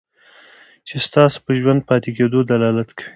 [0.87, 3.07] چې ستاسو په ژوندي پاتې کېدلو دلالت کوي.